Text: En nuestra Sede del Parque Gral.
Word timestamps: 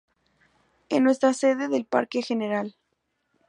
En 0.89 1.03
nuestra 1.03 1.31
Sede 1.31 1.67
del 1.67 1.85
Parque 1.85 2.21
Gral. 2.27 2.75